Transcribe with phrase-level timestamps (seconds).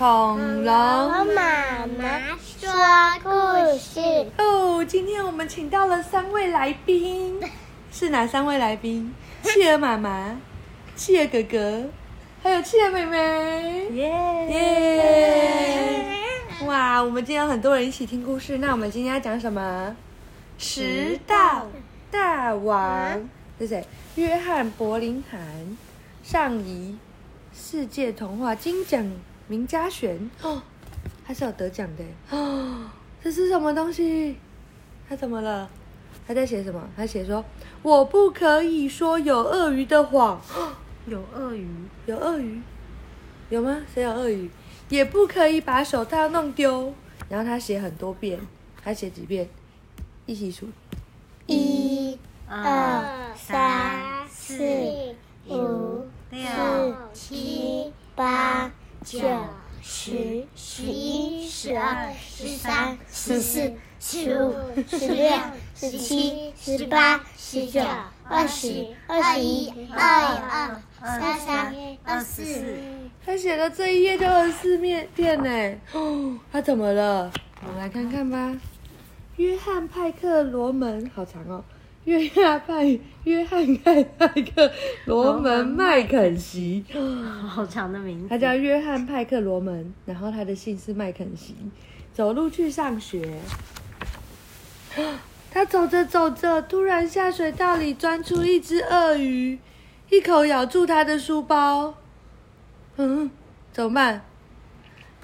[0.00, 0.74] 恐龙
[1.10, 2.20] 和妈妈
[2.58, 2.70] 说
[3.22, 3.28] 故
[3.78, 4.00] 事。
[4.38, 7.38] 哦，今天我们请到了三位来宾，
[7.92, 9.14] 是哪三位来宾？
[9.42, 10.40] 企鹅妈妈、
[10.96, 11.84] 企鹅哥哥，
[12.42, 13.88] 还有企鹅妹妹。
[13.90, 14.08] 耶！
[14.48, 16.06] 耶！
[16.64, 18.56] 哇，我们今天有很多人一起听故事。
[18.56, 19.94] 那我们今天要讲什么？
[20.56, 21.66] 迟到
[22.10, 23.28] 大王
[23.58, 23.84] 是谁？
[24.14, 25.76] 约翰·伯林涵，
[26.22, 26.96] 上译
[27.52, 29.06] 世界童话金奖
[29.50, 30.62] 名家璇哦，
[31.26, 32.88] 他是有得奖的哦。
[33.20, 34.36] 这是什么东西？
[35.08, 35.68] 他怎么了？
[36.24, 36.88] 他在写什么？
[36.96, 37.44] 他写说
[37.82, 40.40] ：“我不可以说有鳄鱼的谎。”
[41.08, 41.66] 有鳄鱼，
[42.06, 42.62] 有鳄鱼，
[43.48, 43.80] 有吗？
[43.92, 44.48] 谁有鳄鱼？
[44.88, 46.94] 也不可以把手套弄丢。
[47.28, 48.38] 然后他写很多遍，
[48.84, 49.48] 他写几遍？
[50.26, 50.68] 一起数。
[51.46, 52.16] 一、
[52.48, 54.62] 二、三、四、
[55.48, 56.46] 五、六、
[57.12, 58.70] 七、八、
[59.04, 59.20] 九、
[59.82, 64.54] 十、十一、十二、十三、十四、十五、
[64.90, 65.30] 十六、
[65.74, 67.80] 十七、十八、十九、
[68.24, 72.44] 二十、二一、二二、二三、二四。
[73.24, 75.78] 他写了这一页就二十四面片呢。
[75.92, 77.30] 哦，他怎么了？
[77.64, 78.54] 我们来看看吧。
[79.36, 81.64] 约翰派克罗门，好长哦。
[82.04, 84.72] 约翰派约翰派派克
[85.04, 86.84] 罗门麦肯锡，
[87.46, 88.28] 好长的名字。
[88.28, 91.54] 他叫约翰派克罗门，然后他的姓是麦肯锡。
[92.12, 93.22] 走路去上学，
[95.52, 99.58] 他走着走着，突然下水道里钻出一只鳄鱼，
[100.08, 101.94] 一口咬住他的书包。
[102.96, 103.30] 嗯，
[103.72, 104.24] 怎么办？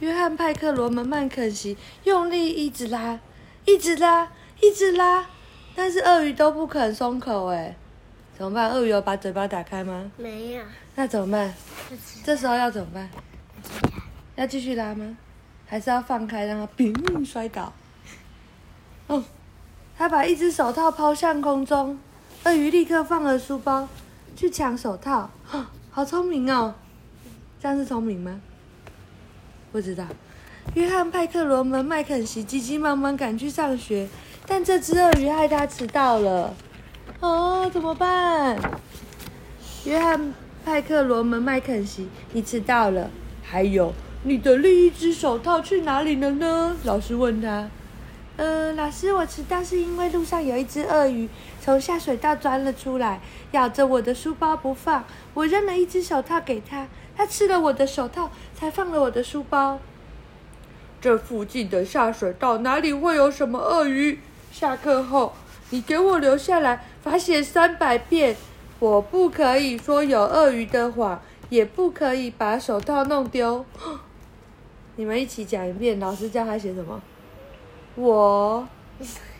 [0.00, 3.20] 约翰派克罗门曼肯锡用力一直拉，
[3.64, 4.28] 一直拉，
[4.60, 5.26] 一直拉，
[5.74, 7.76] 但是鳄鱼都不肯松口，哎，
[8.36, 8.70] 怎么办？
[8.70, 10.10] 鳄鱼有把嘴巴打开吗？
[10.16, 10.62] 没有，
[10.96, 11.54] 那怎么办？
[12.24, 13.08] 这时候要怎么办？
[14.36, 15.16] 要继续拉吗？
[15.66, 17.72] 还是要放开让它 砰摔倒？
[19.06, 19.22] 哦，
[19.96, 21.98] 他把一只手套抛向空中，
[22.44, 23.88] 鳄鱼立刻放了书包，
[24.34, 25.30] 去抢手套。
[25.90, 26.74] 好聪明哦！
[27.60, 28.40] 这样是聪明吗？
[29.70, 30.04] 不知道。
[30.74, 34.08] 约翰·派克罗门·麦肯锡急急忙忙赶去上学，
[34.46, 36.54] 但这只鳄鱼害他迟到了。
[37.20, 38.58] 哦，怎么办？
[39.84, 40.20] 约翰·
[40.64, 43.08] 派克罗门·麦肯锡，你迟到了。
[43.42, 43.92] 还有，
[44.24, 46.76] 你的另一只手套去哪里了呢？
[46.82, 47.68] 老师问他。
[48.36, 51.28] 呃，老师，我迟到是因为路上有一只鳄鱼
[51.60, 53.20] 从下水道钻了出来，
[53.52, 55.04] 咬着我的书包不放。
[55.34, 59.78] 我扔了一只手套给他，他吃了我的手套，才放了我的书包。
[61.00, 64.18] 这附近的下水道哪里会有什么鳄鱼？
[64.50, 65.34] 下课后，
[65.70, 68.36] 你给我留下来罚写三百遍。
[68.80, 73.64] 我不可以说有鳄鱼的谎，也不可以把手套弄丢。
[74.96, 77.00] 你们一起讲一遍，老师叫他写什么？
[77.96, 78.66] 我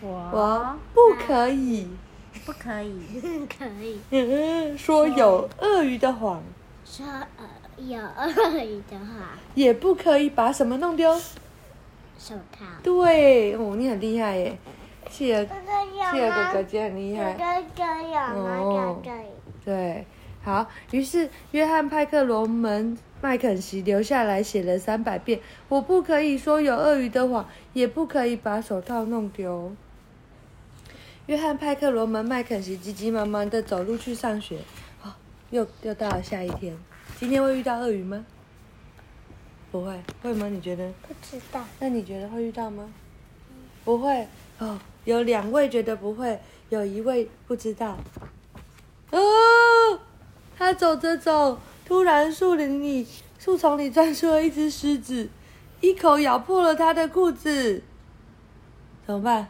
[0.00, 1.88] 我我不可以，
[2.44, 6.42] 不可以可以嗯， 说有鳄鱼的谎，
[6.84, 7.44] 说呃
[7.78, 11.14] 有鳄鱼的话，也不可以把什么弄丢。
[12.18, 12.64] 手套。
[12.82, 14.56] 对，哦，你很厉害耶，
[15.10, 17.32] 企鹅，这个企鹅哥哥姐很厉害。
[17.32, 17.44] 哥
[17.76, 19.28] 哥有哦那个有。
[19.64, 20.06] 对，
[20.44, 25.40] 好，于是约翰派克罗门麦肯锡留下来写了三百遍。
[25.68, 29.72] 我不可以说有鳄鱼的谎，也不可以把手套弄丢。
[31.26, 34.58] 约翰派克罗门麦肯锡急急忙忙的走路去上学。
[35.00, 35.14] 好、
[35.50, 36.76] 又又到了下一天，
[37.20, 38.26] 今天会遇到鳄鱼吗？
[39.70, 40.48] 不会，会吗？
[40.48, 40.92] 你觉得？
[41.06, 41.64] 不知道。
[41.78, 42.92] 那你觉得会遇到吗？
[43.84, 44.26] 不会
[44.58, 46.40] 哦，有两位觉得不会，
[46.70, 47.96] 有一位不知道。
[49.12, 49.20] 哦，
[50.58, 51.60] 他走着走，
[51.92, 53.06] 突然树林里、
[53.38, 55.28] 树丛里钻出了一只狮子，
[55.82, 57.82] 一口咬破了他的裤子。
[59.06, 59.46] 怎么办？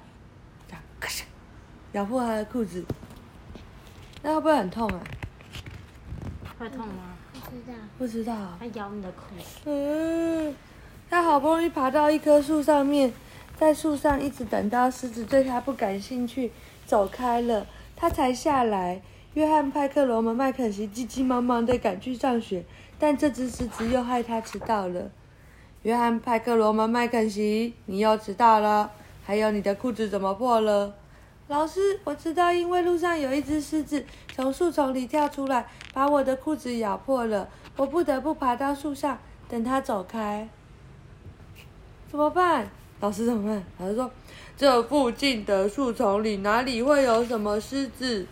[0.66, 1.22] 这样，咔嚓，
[1.92, 2.84] 咬破他的裤子，
[4.24, 5.00] 那会不会很痛啊？
[6.58, 7.14] 会痛吗？
[7.32, 7.74] 不知道。
[7.96, 8.34] 不知道。
[8.58, 10.52] 它咬你的裤子，嗯，
[11.08, 13.12] 他好不容易爬到一棵树上面，
[13.56, 16.50] 在树上一直等到狮子对他不感兴趣，
[16.86, 19.00] 走开了，他才下来。
[19.34, 22.62] 约翰·派克罗门·麦肯锡急急忙忙地赶去上学，
[22.98, 25.10] 但这只狮子又害他迟到了。
[25.84, 28.90] 约翰·派克罗门·麦肯锡，你又迟到了，
[29.24, 30.94] 还有你的裤子怎么破了？
[31.48, 39.18] 老师，我知道，因为路上有一只狮子从树丛里跳出来，把我的裤子咬破了，我不得不爬到树上
[39.48, 40.46] 等它走开。
[42.10, 42.68] 怎么办？
[43.00, 43.64] 老师怎么办？
[43.78, 44.10] 老师说，
[44.58, 48.26] 这附近的树丛里哪里会有什么狮子？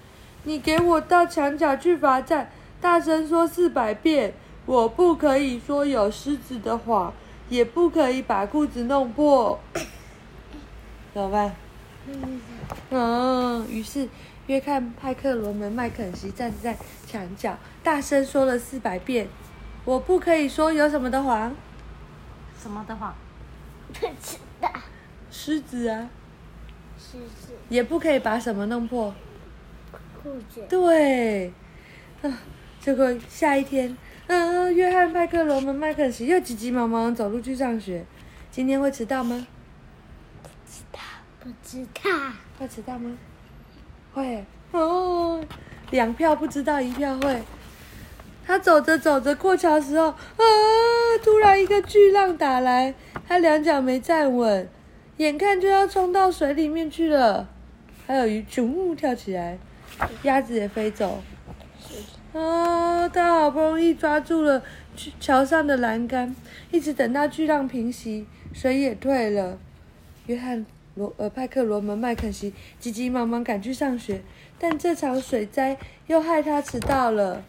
[0.45, 2.51] 你给我到墙角去罚站，
[2.81, 4.33] 大声说四百遍，
[4.65, 7.13] 我不可以说有狮子的谎，
[7.49, 9.59] 也不可以把裤子弄破。
[11.13, 11.55] 怎么办？
[12.91, 14.09] 嗯，于是
[14.47, 16.77] 约翰派克罗门麦肯锡站在
[17.07, 19.29] 墙角，大声说了四百遍
[19.85, 21.55] ：“我不可以说有什么的谎。
[22.61, 23.15] 什么的谎？
[23.93, 24.71] 不知道，
[25.31, 26.09] 狮子啊，
[26.99, 29.15] 狮子也不可以把什么弄破。
[30.23, 31.53] 裤子，对，
[32.23, 32.39] 啊，
[32.81, 33.97] 结果下一天，
[34.27, 38.05] 嗯、约翰派克罗门麦肯锡又急急忙忙走路去上学。
[38.51, 39.47] 今天会迟到吗？
[40.43, 42.11] 不知道，
[42.59, 43.17] 会迟到吗？
[44.13, 45.43] 会哦，
[45.91, 47.43] 两票不知道，一票会。
[48.47, 50.17] 他走着走着过桥时候，啊，
[51.23, 52.95] 突然一个巨浪打来，
[53.27, 54.69] 他两脚没站稳，
[55.17, 57.49] 眼看就要冲到水里面去了。
[58.07, 59.59] 还有鱼咻跳起来，
[60.23, 61.23] 鸭子也飞走。
[62.33, 64.63] 啊，他好不容易抓住了
[65.19, 66.35] 桥上的栏杆，
[66.71, 69.59] 一直等到巨浪平息，水也退了。
[70.27, 70.65] 约翰
[70.95, 74.23] 罗呃派克罗门麦肯锡急急忙忙赶去上学，
[74.61, 75.77] 但这场水灾
[76.07, 77.43] 又害他迟到了。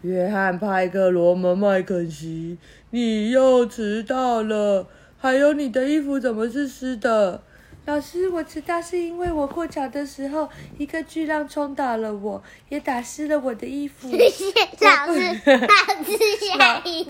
[0.00, 2.58] 约翰派克罗门麦肯锡，
[2.90, 7.42] 你又迟到了，还有你的衣服怎么是湿的？
[7.84, 10.48] 老师，我迟到是因为我过桥的时候，
[10.78, 14.08] 一个巨浪冲倒了我，也打湿了我的衣服。
[14.80, 16.16] 老师，老师
[16.56, 17.04] 下一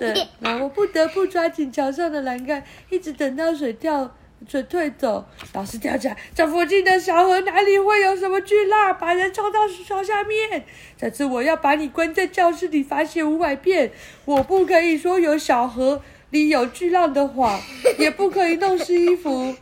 [0.62, 4.14] 我不得不抓紧桥上的栏杆，一直等到水掉
[4.48, 5.22] 水退走。
[5.52, 10.64] 老师跳起来，这附近的小河哪里会有什么巨浪，把人冲到桥下面？
[10.96, 13.92] 这次我要把你关在教室里罚写五百遍。
[14.24, 16.00] 我不可以说有小河
[16.32, 17.60] 里有巨浪的谎，
[17.98, 19.54] 也不可以弄湿衣服。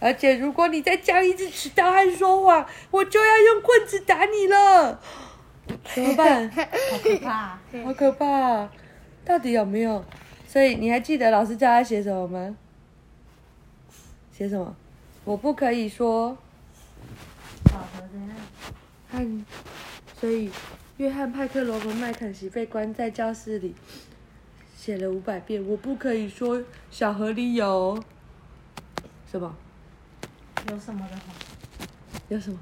[0.00, 5.00] 而且如果你再这样一直迟到和说谎，我就要用棍子打你了。
[5.94, 6.50] 怎么办？
[6.50, 7.62] 好可怕、啊！
[7.84, 8.72] 好可怕、啊！
[9.24, 10.04] 到底有没有？
[10.46, 12.56] 所以你还记得老师叫他写什么吗？
[14.32, 14.74] 写什么？
[15.24, 16.38] 我不可以说
[17.70, 18.36] 小河怎样？
[19.10, 19.44] 和，
[20.18, 20.50] 所以
[20.96, 23.74] 约翰派克罗门麦肯锡被关在教室里，
[24.78, 25.60] 写了五百遍。
[25.66, 28.00] 我不可以说小河里有
[29.26, 29.52] 什么？
[30.70, 31.22] 有什么的话？
[32.28, 32.56] 有什么？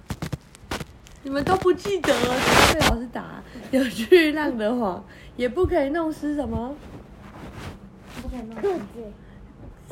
[1.22, 2.34] 你们都不记得了，
[2.72, 3.42] 被老师打？
[3.70, 5.04] 有巨浪的谎，
[5.36, 6.74] 也不可以弄湿什么？
[8.22, 9.12] 不可以弄裤子，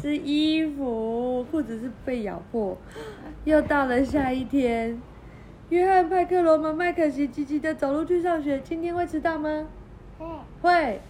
[0.00, 2.78] 是衣服，裤子是被咬破。
[3.44, 4.98] 又到了下一天，
[5.68, 8.58] 约翰派克罗门麦肯锡急急的走路去上学。
[8.60, 9.66] 今天会迟到吗？
[10.18, 10.26] 会
[10.62, 11.00] 会。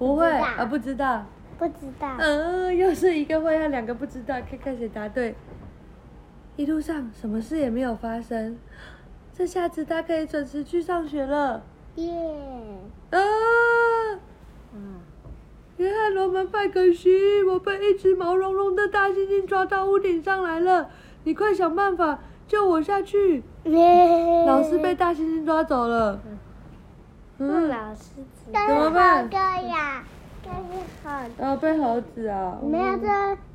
[0.00, 1.26] 不会啊，不知道。
[1.58, 5.34] 不知道，嗯，又是一个会和两个不知道，看看谁答对。
[6.56, 8.56] 一路上什么事也没有发生，
[9.34, 11.62] 这下子他可以准时去上学了。
[11.96, 12.14] 耶，
[13.10, 13.18] 啊！
[14.72, 15.00] 嗯，
[15.76, 20.88] 约翰罗门派肯锡，我被一只毛茸茸的大猩猩抓到屋顶上来了，
[21.24, 23.42] 你快想办法救我下去！
[23.64, 26.18] 耶老师被大猩猩抓走了。
[27.42, 28.02] 嗯，老师
[28.52, 30.04] 怎么办这呀，
[30.42, 33.06] 这是好，然后被猴子啊，没有这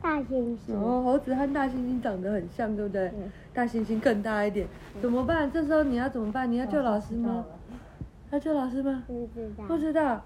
[0.02, 3.12] 大猩猩，哦，猴子和大猩猩长得很像，对不对？
[3.54, 4.68] 大猩猩更大一点，
[5.00, 5.52] 怎么办？
[5.52, 6.52] 这时候你要怎么办？
[6.52, 7.46] 你要救老师吗？
[8.32, 9.04] 要救老师吗？
[9.08, 10.22] 不知道不，知道。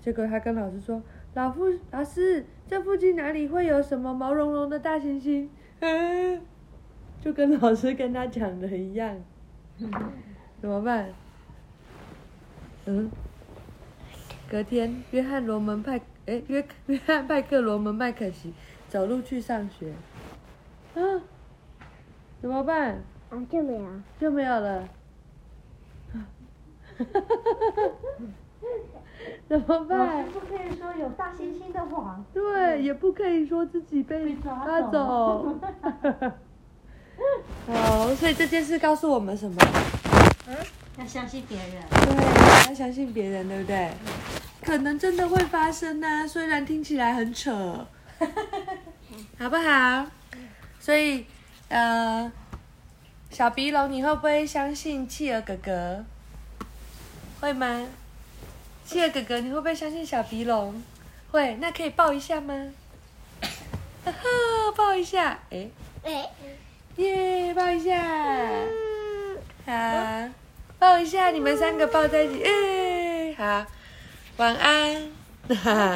[0.00, 1.02] 结果他跟老师说
[1.34, 5.46] ：“老夫老师，这附近哪里会有什么毛茸茸的大猩猩？”
[5.80, 6.40] 嗯，
[7.20, 9.14] 就跟老师跟他讲的一样。
[10.60, 11.08] 怎么办？
[12.86, 13.10] 嗯。
[14.48, 18.54] 隔天，约翰罗门派诶，约约翰派克罗门麦肯锡
[18.88, 19.92] 走路去上学。
[20.94, 21.00] 啊，
[22.40, 23.02] 怎么办？
[23.28, 23.88] 啊就没有，
[24.20, 24.88] 就没有了。
[29.48, 30.24] 怎么办？
[30.30, 32.24] 不可以说有大猩猩的谎。
[32.32, 35.58] 对，也不可以说自己被被抓抓走走。
[37.74, 39.56] 好，所以这件事告诉我们什么？
[40.98, 41.82] 要相信别人。
[41.90, 43.90] 对，要相信别人，对不对？
[44.62, 47.86] 可能真的会发生呐、虽然听起来很扯，
[49.38, 50.06] 好不好？
[50.80, 51.24] 所以，
[51.68, 52.30] 呃，
[53.30, 56.04] 小鼻龙，你会不会相信企鹅哥哥？
[57.40, 57.86] 会吗？
[58.84, 60.82] 企鹅哥哥，你会不会相信小鼻龙？
[61.30, 62.54] 会，那可以抱一下吗？
[64.04, 64.20] 哈哈，
[64.76, 65.70] 抱一下，诶，
[66.02, 66.30] 哎，
[66.96, 68.00] 耶，抱一下。
[69.66, 70.28] 好，
[70.78, 73.66] 抱一下，你们三个抱在一起，哎，好，
[74.36, 75.10] 晚安。
[75.48, 75.94] 哈哈。